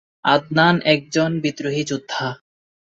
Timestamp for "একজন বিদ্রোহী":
0.85-1.83